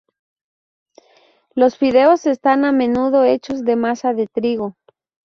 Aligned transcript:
Los 1.53 1.77
fideos, 1.77 2.25
están 2.25 2.65
a 2.65 2.71
menudo 2.71 3.23
hechos 3.23 3.63
de 3.63 3.75
masa 3.75 4.15
de 4.15 4.25
trigo. 4.25 4.75